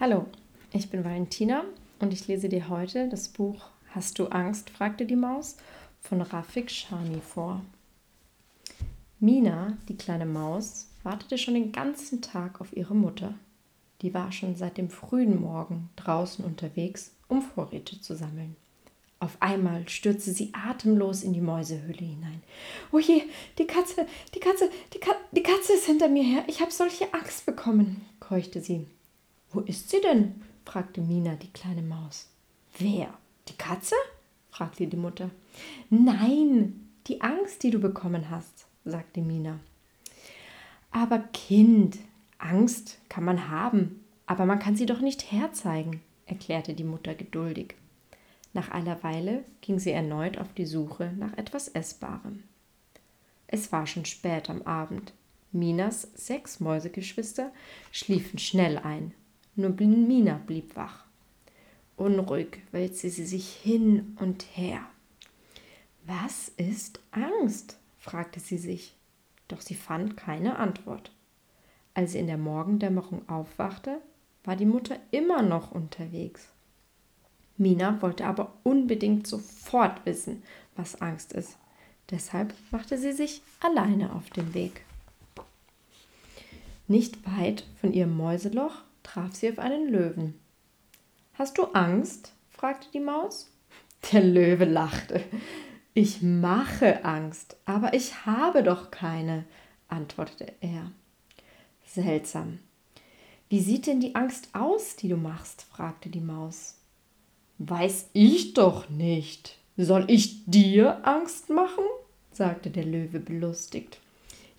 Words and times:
Hallo, 0.00 0.24
ich 0.72 0.88
bin 0.88 1.04
Valentina 1.04 1.62
und 1.98 2.14
ich 2.14 2.26
lese 2.26 2.48
dir 2.48 2.70
heute 2.70 3.10
das 3.10 3.28
Buch 3.28 3.66
Hast 3.90 4.18
du 4.18 4.28
Angst? 4.28 4.70
fragte 4.70 5.04
die 5.04 5.14
Maus 5.14 5.58
von 6.00 6.22
Rafik 6.22 6.70
Shani 6.70 7.20
vor. 7.20 7.60
Mina, 9.18 9.76
die 9.90 9.98
kleine 9.98 10.24
Maus, 10.24 10.88
wartete 11.02 11.36
schon 11.36 11.52
den 11.52 11.70
ganzen 11.70 12.22
Tag 12.22 12.62
auf 12.62 12.74
ihre 12.74 12.94
Mutter. 12.94 13.34
Die 14.00 14.14
war 14.14 14.32
schon 14.32 14.56
seit 14.56 14.78
dem 14.78 14.88
frühen 14.88 15.38
Morgen 15.38 15.90
draußen 15.96 16.46
unterwegs, 16.46 17.10
um 17.28 17.42
Vorräte 17.42 18.00
zu 18.00 18.16
sammeln. 18.16 18.56
Auf 19.18 19.36
einmal 19.40 19.86
stürzte 19.86 20.32
sie 20.32 20.50
atemlos 20.54 21.22
in 21.22 21.34
die 21.34 21.42
Mäusehöhle 21.42 22.06
hinein. 22.06 22.42
Oh 22.90 22.98
je, 22.98 23.24
die 23.58 23.66
Katze, 23.66 24.06
die 24.34 24.40
Katze, 24.40 24.70
die, 24.94 24.98
Ka 24.98 25.10
die 25.32 25.42
Katze 25.42 25.74
ist 25.74 25.84
hinter 25.84 26.08
mir 26.08 26.24
her. 26.24 26.44
Ich 26.46 26.62
habe 26.62 26.70
solche 26.70 27.12
Angst 27.12 27.44
bekommen, 27.44 28.00
keuchte 28.18 28.62
sie. 28.62 28.86
Wo 29.52 29.60
ist 29.60 29.90
sie 29.90 30.00
denn? 30.00 30.42
fragte 30.64 31.00
Mina, 31.00 31.34
die 31.34 31.52
kleine 31.52 31.82
Maus. 31.82 32.28
Wer? 32.78 33.12
Die 33.48 33.56
Katze? 33.56 33.96
fragte 34.50 34.86
die 34.86 34.96
Mutter. 34.96 35.30
Nein, 35.88 36.88
die 37.08 37.20
Angst, 37.20 37.64
die 37.64 37.70
du 37.70 37.80
bekommen 37.80 38.30
hast, 38.30 38.66
sagte 38.84 39.20
Mina. 39.20 39.58
Aber 40.92 41.18
Kind, 41.18 41.98
Angst 42.38 42.98
kann 43.08 43.24
man 43.24 43.48
haben, 43.48 44.04
aber 44.26 44.46
man 44.46 44.60
kann 44.60 44.76
sie 44.76 44.86
doch 44.86 45.00
nicht 45.00 45.32
herzeigen, 45.32 46.00
erklärte 46.26 46.74
die 46.74 46.84
Mutter 46.84 47.14
geduldig. 47.14 47.74
Nach 48.52 48.70
einer 48.70 49.02
Weile 49.02 49.44
ging 49.60 49.80
sie 49.80 49.90
erneut 49.90 50.38
auf 50.38 50.52
die 50.54 50.66
Suche 50.66 51.12
nach 51.16 51.36
etwas 51.36 51.66
Essbarem. 51.68 52.44
Es 53.48 53.72
war 53.72 53.88
schon 53.88 54.04
spät 54.04 54.48
am 54.48 54.62
Abend. 54.62 55.12
Minas 55.50 56.08
sechs 56.14 56.60
Mäusegeschwister 56.60 57.50
schliefen 57.90 58.38
schnell 58.38 58.78
ein 58.78 59.12
nur 59.56 59.70
Mina 59.70 60.40
blieb 60.46 60.76
wach. 60.76 61.04
Unruhig 61.96 62.62
wälzte 62.72 63.10
sie 63.10 63.26
sich 63.26 63.52
hin 63.52 64.16
und 64.20 64.46
her. 64.56 64.80
Was 66.06 66.48
ist 66.56 67.00
Angst? 67.10 67.78
fragte 67.98 68.40
sie 68.40 68.58
sich, 68.58 68.96
doch 69.48 69.60
sie 69.60 69.74
fand 69.74 70.16
keine 70.16 70.58
Antwort. 70.58 71.12
Als 71.92 72.12
sie 72.12 72.18
in 72.18 72.26
der 72.26 72.38
Morgendämmerung 72.38 73.28
aufwachte, 73.28 74.00
war 74.44 74.56
die 74.56 74.66
Mutter 74.66 74.98
immer 75.10 75.42
noch 75.42 75.72
unterwegs. 75.72 76.48
Mina 77.58 78.00
wollte 78.00 78.24
aber 78.24 78.54
unbedingt 78.62 79.26
sofort 79.26 80.06
wissen, 80.06 80.42
was 80.76 81.02
Angst 81.02 81.34
ist. 81.34 81.58
Deshalb 82.10 82.54
machte 82.70 82.96
sie 82.96 83.12
sich 83.12 83.42
alleine 83.60 84.14
auf 84.14 84.30
den 84.30 84.54
Weg. 84.54 84.84
Nicht 86.88 87.18
weit 87.26 87.66
von 87.80 87.92
ihrem 87.92 88.16
Mäuseloch 88.16 88.82
traf 89.02 89.34
sie 89.34 89.50
auf 89.50 89.58
einen 89.58 89.88
Löwen. 89.88 90.38
Hast 91.34 91.58
du 91.58 91.64
Angst? 91.64 92.32
fragte 92.50 92.88
die 92.92 93.00
Maus. 93.00 93.50
Der 94.12 94.22
Löwe 94.22 94.64
lachte. 94.64 95.22
Ich 95.94 96.22
mache 96.22 97.04
Angst, 97.04 97.56
aber 97.64 97.94
ich 97.94 98.24
habe 98.24 98.62
doch 98.62 98.90
keine, 98.90 99.44
antwortete 99.88 100.52
er. 100.60 100.90
Seltsam. 101.84 102.60
Wie 103.48 103.60
sieht 103.60 103.86
denn 103.86 104.00
die 104.00 104.14
Angst 104.14 104.48
aus, 104.52 104.96
die 104.96 105.08
du 105.08 105.16
machst? 105.16 105.62
fragte 105.62 106.08
die 106.08 106.20
Maus. 106.20 106.76
Weiß 107.58 108.08
ich 108.12 108.54
doch 108.54 108.88
nicht. 108.88 109.58
Soll 109.76 110.04
ich 110.08 110.44
dir 110.46 111.06
Angst 111.06 111.50
machen? 111.50 111.84
sagte 112.32 112.70
der 112.70 112.84
Löwe 112.84 113.18
belustigt. 113.18 113.98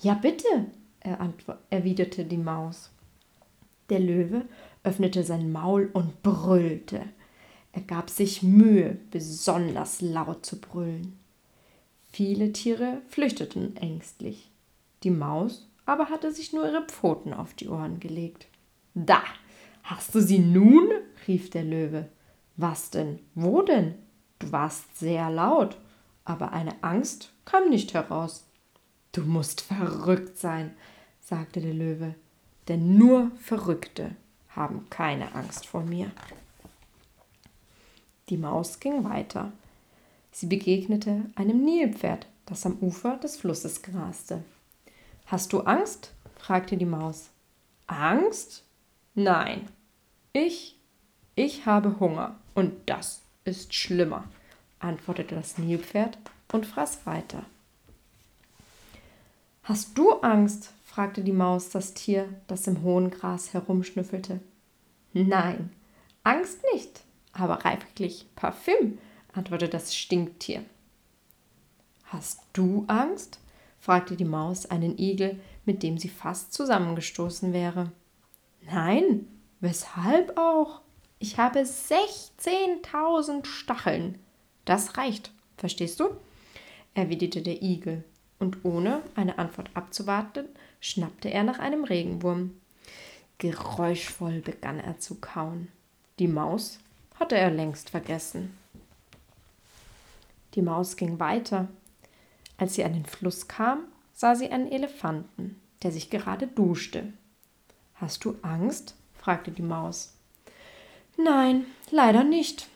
Ja, 0.02 0.16
bitte, 0.16 0.48
erwiderte 1.70 2.26
die 2.26 2.38
Maus. 2.38 2.90
Der 3.92 4.00
Löwe 4.00 4.46
öffnete 4.86 5.26
sein 5.26 5.52
Maul 5.52 5.90
und 5.92 6.24
brüllte. 6.24 7.04
Er 7.74 7.82
gab 7.82 8.10
sich 8.10 8.42
Mühe, 8.42 8.98
besonders 9.12 10.00
laut 10.00 10.46
zu 10.46 10.62
brüllen. 10.62 11.20
Viele 12.10 12.54
Tiere 12.54 13.02
flüchteten 13.10 13.76
ängstlich. 13.76 14.50
Die 15.04 15.12
Maus 15.12 15.68
aber 15.86 16.06
hatte 16.06 16.32
sich 16.32 16.54
nur 16.54 16.66
ihre 16.66 16.86
Pfoten 16.86 17.34
auf 17.34 17.54
die 17.54 17.68
Ohren 17.68 18.00
gelegt. 18.00 18.48
Da, 18.94 19.22
hast 19.84 20.16
du 20.16 20.22
sie 20.22 20.40
nun? 20.40 20.88
rief 21.28 21.50
der 21.50 21.66
Löwe. 21.66 22.08
Was 22.56 22.92
denn? 22.92 23.20
Wo 23.36 23.62
denn? 23.62 23.96
Du 24.40 24.54
warst 24.54 25.00
sehr 25.00 25.30
laut, 25.30 25.76
aber 26.24 26.54
eine 26.54 26.82
Angst 26.82 27.34
kam 27.44 27.70
nicht 27.70 27.94
heraus. 27.94 28.48
Du 29.12 29.24
musst 29.24 29.60
verrückt 29.60 30.38
sein, 30.38 30.72
sagte 31.20 31.60
der 31.60 31.74
Löwe 31.74 32.16
denn 32.68 32.98
nur 32.98 33.32
Verrückte 33.42 34.16
haben 34.50 34.88
keine 34.90 35.34
Angst 35.36 35.66
vor 35.66 35.82
mir. 35.82 36.12
Die 38.30 38.38
Maus 38.38 38.80
ging 38.80 39.04
weiter. 39.04 39.52
Sie 40.32 40.46
begegnete 40.46 41.26
einem 41.36 41.64
Nilpferd, 41.64 42.28
das 42.46 42.66
am 42.66 42.78
Ufer 42.80 43.18
des 43.18 43.38
Flusses 43.38 43.82
graste. 43.82 44.44
Hast 45.26 45.54
du 45.54 45.62
Angst? 45.62 46.14
fragte 46.38 46.78
die 46.78 46.86
Maus. 46.86 47.30
Angst? 47.88 48.64
Nein. 49.16 49.68
Ich, 50.34 50.78
ich 51.36 51.66
habe 51.66 52.00
Hunger 52.00 52.38
und 52.54 52.74
das 52.86 53.22
ist 53.44 53.74
schlimmer, 53.74 54.26
antwortete 54.80 55.36
das 55.36 55.58
Nilpferd 55.58 56.18
und 56.52 56.66
fraß 56.66 57.06
weiter. 57.06 57.46
Hast 59.64 59.98
du 59.98 60.14
Angst? 60.22 60.74
Fragte 60.92 61.24
die 61.24 61.32
Maus 61.32 61.70
das 61.70 61.94
Tier, 61.94 62.28
das 62.48 62.68
im 62.68 62.84
hohen 62.84 63.12
Gras 63.12 63.54
herumschnüffelte. 63.54 64.42
Nein, 65.14 65.72
Angst 66.24 66.60
nicht, 66.74 67.04
aber 67.32 67.64
reichlich 67.64 68.28
Parfüm, 68.36 68.98
antwortete 69.32 69.72
das 69.72 69.96
Stinktier. 69.96 70.66
Hast 72.04 72.42
du 72.52 72.84
Angst? 72.88 73.40
fragte 73.80 74.18
die 74.18 74.26
Maus 74.26 74.66
einen 74.66 74.98
Igel, 74.98 75.40
mit 75.64 75.82
dem 75.82 75.98
sie 75.98 76.10
fast 76.10 76.54
zusammengestoßen 76.54 77.54
wäre. 77.54 77.94
Nein, 78.70 79.28
weshalb 79.62 80.38
auch? 80.38 80.82
Ich 81.20 81.38
habe 81.38 81.60
16.000 81.60 83.46
Stacheln. 83.46 84.20
Das 84.66 84.98
reicht, 84.98 85.32
verstehst 85.56 86.02
du? 86.02 86.10
erwiderte 86.94 87.42
der 87.42 87.62
Igel 87.62 88.04
und 88.42 88.66
ohne 88.66 89.02
eine 89.16 89.38
Antwort 89.38 89.70
abzuwarten, 89.76 90.48
schnappte 90.80 91.30
er 91.30 91.44
nach 91.44 91.60
einem 91.60 91.84
Regenwurm. 91.84 92.60
Geräuschvoll 93.38 94.42
begann 94.42 94.80
er 94.80 95.00
zu 95.00 95.16
kauen. 95.16 95.70
Die 96.20 96.28
Maus 96.28 96.80
hatte 97.20 97.38
er 97.38 97.52
längst 97.52 97.92
vergessen. 97.92 98.58
Die 100.56 100.62
Maus 100.62 100.98
ging 100.98 101.20
weiter. 101.20 101.68
Als 102.58 102.76
sie 102.76 102.84
an 102.84 102.94
den 102.94 103.06
Fluss 103.06 103.48
kam, 103.48 103.86
sah 104.14 104.36
sie 104.36 104.50
einen 104.50 104.72
Elefanten, 104.72 105.60
der 105.84 105.92
sich 105.92 106.10
gerade 106.10 106.48
duschte. 106.48 107.14
Hast 107.96 108.26
du 108.26 108.36
Angst? 108.42 108.96
fragte 109.14 109.52
die 109.52 109.62
Maus. 109.62 110.16
Nein, 111.18 111.66
leider 111.92 112.24
nicht. 112.24 112.68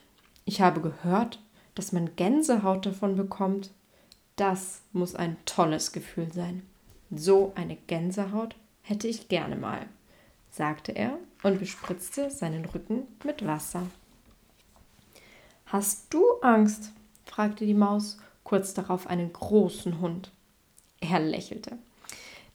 Ich 0.45 0.61
habe 0.61 0.79
gehört, 0.79 1.39
dass 1.73 1.91
man 1.91 2.15
Gänsehaut 2.15 2.85
davon 2.85 3.15
bekommt. 3.15 3.71
Das 4.35 4.81
muss 4.91 5.15
ein 5.15 5.37
tolles 5.45 5.91
Gefühl 5.91 6.31
sein. 6.33 6.63
So 7.11 7.53
eine 7.55 7.75
Gänsehaut 7.75 8.55
hätte 8.81 9.07
ich 9.07 9.29
gerne 9.29 9.55
mal, 9.55 9.87
sagte 10.51 10.91
er 10.91 11.17
und 11.43 11.59
bespritzte 11.59 12.29
seinen 12.29 12.65
Rücken 12.65 13.03
mit 13.23 13.45
Wasser. 13.45 13.83
Hast 15.67 16.13
du 16.13 16.23
Angst? 16.41 16.91
fragte 17.25 17.65
die 17.65 17.73
Maus 17.73 18.17
kurz 18.43 18.73
darauf 18.73 19.07
einen 19.07 19.31
großen 19.33 19.99
Hund. 19.99 20.31
Er 20.99 21.19
lächelte. 21.19 21.77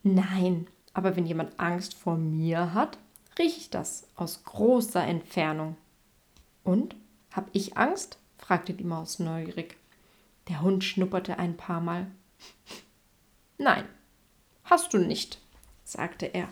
Nein, 0.02 0.66
aber 0.94 1.16
wenn 1.16 1.26
jemand 1.26 1.58
Angst 1.58 1.94
vor 1.94 2.16
mir 2.16 2.74
hat, 2.74 2.98
rieche 3.38 3.58
ich 3.58 3.70
das 3.70 4.06
aus 4.16 4.44
großer 4.44 5.04
Entfernung. 5.04 5.76
Und? 6.64 6.94
Hab 7.32 7.48
ich 7.52 7.76
Angst? 7.76 8.18
fragte 8.38 8.72
die 8.72 8.84
Maus 8.84 9.18
neugierig. 9.18 9.76
Der 10.50 10.62
Hund 10.62 10.82
schnupperte 10.82 11.38
ein 11.38 11.56
paar 11.56 11.80
Mal. 11.80 12.08
Nein, 13.56 13.84
hast 14.64 14.92
du 14.92 14.98
nicht, 14.98 15.40
sagte 15.84 16.26
er. 16.26 16.48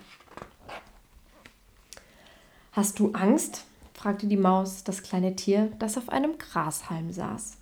Hast 2.70 3.00
du 3.00 3.10
Angst? 3.12 3.64
fragte 3.94 4.28
die 4.28 4.36
Maus 4.36 4.84
das 4.84 5.02
kleine 5.02 5.34
Tier, 5.34 5.72
das 5.80 5.98
auf 5.98 6.10
einem 6.10 6.38
Grashalm 6.38 7.10
saß. 7.10 7.56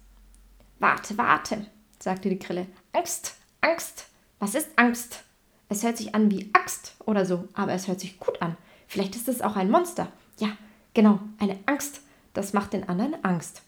Warte, 0.78 1.16
warte, 1.16 1.66
sagte 1.98 2.28
die 2.28 2.38
Grille. 2.38 2.66
Angst, 2.92 3.36
Angst. 3.62 4.04
Was 4.38 4.54
ist 4.54 4.68
Angst? 4.76 5.24
Es 5.70 5.82
hört 5.84 5.96
sich 5.96 6.14
an 6.14 6.30
wie 6.30 6.50
Axt 6.52 6.96
oder 7.06 7.24
so, 7.24 7.48
aber 7.54 7.72
es 7.72 7.88
hört 7.88 8.00
sich 8.00 8.20
gut 8.20 8.42
an. 8.42 8.58
Vielleicht 8.88 9.16
ist 9.16 9.28
es 9.28 9.40
auch 9.40 9.56
ein 9.56 9.70
Monster. 9.70 10.12
Ja, 10.38 10.50
genau, 10.92 11.18
eine 11.38 11.58
Angst. 11.64 12.02
Das 12.34 12.52
macht 12.52 12.74
den 12.74 12.86
anderen 12.90 13.24
Angst. 13.24 13.62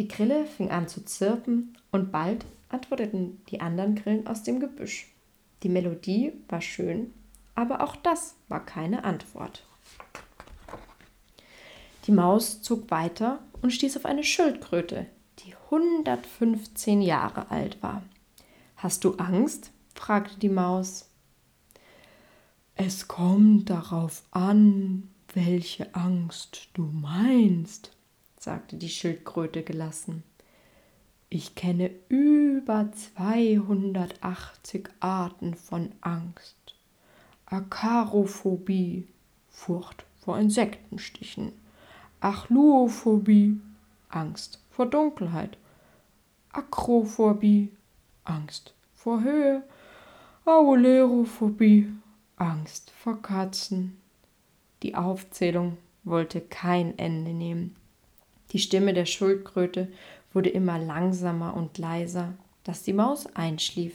Die 0.00 0.08
Grille 0.08 0.46
fing 0.46 0.70
an 0.70 0.88
zu 0.88 1.04
zirpen 1.04 1.76
und 1.92 2.10
bald 2.10 2.46
antworteten 2.70 3.42
die 3.50 3.60
anderen 3.60 3.96
Grillen 3.96 4.26
aus 4.26 4.42
dem 4.42 4.58
Gebüsch. 4.58 5.12
Die 5.62 5.68
Melodie 5.68 6.32
war 6.48 6.62
schön, 6.62 7.12
aber 7.54 7.82
auch 7.82 7.96
das 7.96 8.34
war 8.48 8.64
keine 8.64 9.04
Antwort. 9.04 9.66
Die 12.06 12.12
Maus 12.12 12.62
zog 12.62 12.90
weiter 12.90 13.40
und 13.60 13.72
stieß 13.72 13.98
auf 13.98 14.06
eine 14.06 14.24
Schildkröte, 14.24 15.04
die 15.40 15.52
115 15.66 17.02
Jahre 17.02 17.50
alt 17.50 17.82
war. 17.82 18.02
Hast 18.76 19.04
du 19.04 19.16
Angst? 19.16 19.70
fragte 19.94 20.38
die 20.38 20.48
Maus. 20.48 21.10
Es 22.74 23.06
kommt 23.06 23.68
darauf 23.68 24.22
an, 24.30 25.10
welche 25.34 25.94
Angst 25.94 26.70
du 26.72 26.84
meinst, 26.84 27.94
sagte 28.40 28.76
die 28.76 28.88
Schildkröte 28.88 29.62
gelassen. 29.62 30.24
Ich 31.28 31.54
kenne 31.54 31.90
über 32.08 32.90
280 32.90 34.88
Arten 34.98 35.54
von 35.54 35.92
Angst. 36.00 36.56
Akarophobie, 37.44 39.06
Furcht 39.50 40.06
vor 40.18 40.38
Insektenstichen. 40.38 41.52
Achluophobie, 42.20 43.60
Angst 44.08 44.58
vor 44.70 44.86
Dunkelheit. 44.86 45.58
Akrophobie, 46.50 47.68
Angst 48.24 48.72
vor 48.94 49.22
Höhe. 49.22 49.62
Aulerophobie, 50.46 51.92
Angst 52.36 52.90
vor 52.90 53.20
Katzen. 53.20 54.00
Die 54.82 54.94
Aufzählung 54.94 55.76
wollte 56.04 56.40
kein 56.40 56.98
Ende 56.98 57.34
nehmen. 57.34 57.76
Die 58.52 58.58
Stimme 58.58 58.94
der 58.94 59.06
Schildkröte 59.06 59.88
wurde 60.32 60.50
immer 60.50 60.78
langsamer 60.78 61.54
und 61.54 61.78
leiser, 61.78 62.34
dass 62.64 62.82
die 62.82 62.92
Maus 62.92 63.26
einschlief. 63.34 63.94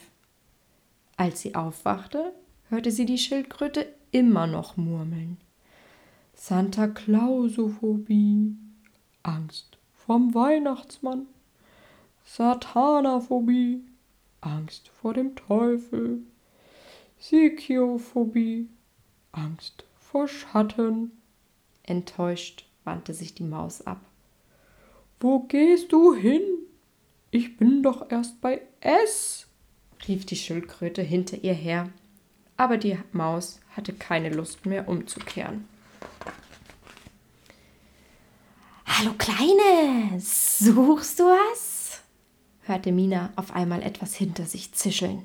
Als 1.17 1.41
sie 1.41 1.55
aufwachte, 1.55 2.33
hörte 2.69 2.91
sie 2.91 3.05
die 3.05 3.17
Schildkröte 3.17 3.87
immer 4.11 4.47
noch 4.47 4.77
murmeln. 4.77 5.37
Santa 6.33 6.87
Clausophobie, 6.87 8.55
Angst 9.23 9.77
vom 9.93 10.33
Weihnachtsmann. 10.33 11.25
Satanaphobie, 12.25 13.83
Angst 14.41 14.89
vor 14.89 15.13
dem 15.13 15.35
Teufel. 15.35 16.19
Sikiophobie, 17.19 18.67
Angst 19.31 19.85
vor 19.99 20.27
Schatten. 20.27 21.11
Enttäuscht 21.83 22.65
wandte 22.83 23.13
sich 23.13 23.33
die 23.33 23.43
Maus 23.43 23.85
ab. 23.85 24.01
Wo 25.19 25.39
gehst 25.39 25.91
du 25.91 26.13
hin? 26.13 26.41
Ich 27.31 27.57
bin 27.57 27.83
doch 27.83 28.11
erst 28.11 28.41
bei 28.41 28.61
S, 28.81 29.47
rief 30.07 30.25
die 30.25 30.35
Schildkröte 30.35 31.01
hinter 31.01 31.43
ihr 31.43 31.53
her, 31.53 31.89
aber 32.57 32.77
die 32.77 32.97
Maus 33.11 33.59
hatte 33.75 33.93
keine 33.93 34.29
Lust 34.29 34.65
mehr 34.65 34.87
umzukehren. 34.87 35.67
Hallo 38.85 39.13
Kleine, 39.17 40.19
suchst 40.19 41.19
du 41.19 41.23
was? 41.25 42.01
hörte 42.61 42.91
Mina 42.91 43.31
auf 43.35 43.51
einmal 43.51 43.83
etwas 43.83 44.15
hinter 44.15 44.45
sich 44.45 44.73
zischeln. 44.73 45.23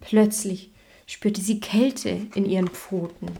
Plötzlich 0.00 0.72
spürte 1.06 1.40
sie 1.40 1.60
Kälte 1.60 2.26
in 2.34 2.46
ihren 2.46 2.68
Pfoten. 2.68 3.30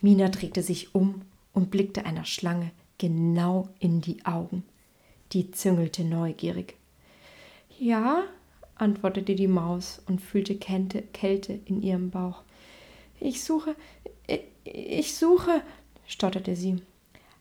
Mina 0.00 0.28
drehte 0.28 0.62
sich 0.62 0.94
um 0.94 1.22
und 1.52 1.70
blickte 1.70 2.06
einer 2.06 2.24
Schlange 2.24 2.70
genau 2.98 3.68
in 3.78 4.00
die 4.00 4.24
Augen. 4.24 4.64
Die 5.32 5.50
züngelte 5.50 6.04
neugierig. 6.04 6.76
Ja, 7.78 8.24
antwortete 8.74 9.34
die 9.34 9.48
Maus 9.48 10.02
und 10.06 10.20
fühlte 10.20 10.56
Kälte 10.56 11.60
in 11.64 11.82
ihrem 11.82 12.10
Bauch. 12.10 12.42
Ich 13.20 13.44
suche, 13.44 13.76
ich 14.64 15.14
suche, 15.14 15.62
stotterte 16.06 16.56
sie. 16.56 16.82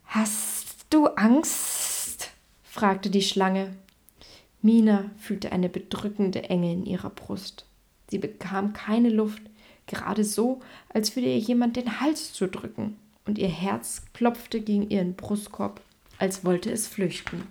Hast 0.06 0.86
du 0.90 1.08
Angst? 1.08 2.32
fragte 2.64 3.10
die 3.10 3.22
Schlange. 3.22 3.76
Mina 4.62 5.10
fühlte 5.18 5.52
eine 5.52 5.70
bedrückende 5.70 6.44
Enge 6.44 6.74
in 6.74 6.86
ihrer 6.86 7.10
Brust. 7.10 7.66
Sie 8.10 8.18
bekam 8.18 8.74
keine 8.74 9.10
Luft, 9.10 9.42
gerade 9.88 10.24
so, 10.24 10.62
als 10.90 11.16
würde 11.16 11.30
ihr 11.30 11.40
jemand 11.40 11.76
den 11.76 12.02
Hals 12.02 12.34
zudrücken, 12.34 12.98
und 13.26 13.38
ihr 13.38 13.48
Herz 13.48 14.04
klopfte 14.14 14.62
gegen 14.62 14.90
ihren 14.90 15.16
Brustkorb, 15.16 15.82
als 16.20 16.46
wollte 16.46 16.72
es 16.72 16.88
flüchten. 16.88 17.48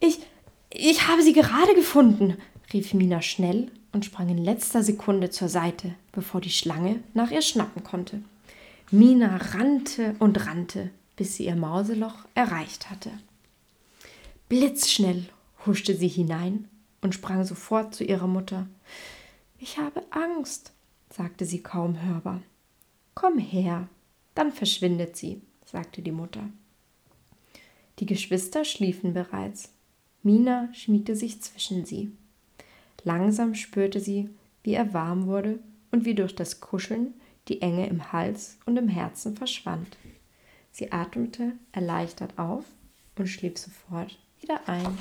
Ich, 0.00 0.20
ich 0.70 1.08
habe 1.08 1.22
sie 1.22 1.32
gerade 1.32 1.74
gefunden, 1.74 2.36
rief 2.72 2.92
Mina 2.92 3.22
schnell 3.22 3.70
und 3.92 4.04
sprang 4.04 4.28
in 4.28 4.38
letzter 4.38 4.82
Sekunde 4.82 5.30
zur 5.30 5.48
Seite, 5.48 5.94
bevor 6.12 6.40
die 6.40 6.50
Schlange 6.50 7.02
nach 7.14 7.30
ihr 7.30 7.42
schnappen 7.42 7.82
konnte. 7.82 8.22
Mina 8.90 9.36
rannte 9.36 10.14
und 10.18 10.46
rannte, 10.46 10.90
bis 11.16 11.36
sie 11.36 11.46
ihr 11.46 11.56
Mauseloch 11.56 12.26
erreicht 12.34 12.90
hatte. 12.90 13.10
Blitzschnell 14.48 15.28
huschte 15.66 15.96
sie 15.96 16.08
hinein 16.08 16.68
und 17.00 17.14
sprang 17.14 17.44
sofort 17.44 17.94
zu 17.94 18.04
ihrer 18.04 18.26
Mutter. 18.26 18.66
Ich 19.58 19.78
habe 19.78 20.02
Angst, 20.10 20.72
sagte 21.10 21.44
sie 21.44 21.62
kaum 21.62 22.00
hörbar. 22.02 22.42
Komm 23.14 23.38
her, 23.38 23.88
dann 24.34 24.52
verschwindet 24.52 25.16
sie, 25.16 25.42
sagte 25.70 26.00
die 26.00 26.12
Mutter. 26.12 26.48
Die 27.98 28.06
Geschwister 28.06 28.64
schliefen 28.64 29.12
bereits. 29.12 29.72
Mina 30.22 30.72
schmiegte 30.72 31.14
sich 31.14 31.42
zwischen 31.42 31.84
sie. 31.84 32.12
Langsam 33.04 33.54
spürte 33.54 34.00
sie, 34.00 34.30
wie 34.62 34.74
er 34.74 34.94
warm 34.94 35.26
wurde 35.26 35.58
und 35.90 36.04
wie 36.04 36.14
durch 36.14 36.34
das 36.34 36.60
Kuscheln 36.60 37.14
die 37.48 37.60
Enge 37.60 37.86
im 37.86 38.12
Hals 38.12 38.58
und 38.66 38.76
im 38.76 38.88
Herzen 38.88 39.36
verschwand. 39.36 39.96
Sie 40.70 40.92
atmete 40.92 41.52
erleichtert 41.72 42.38
auf 42.38 42.64
und 43.16 43.26
schlief 43.26 43.58
sofort 43.58 44.18
wieder 44.40 44.68
ein. 44.68 44.98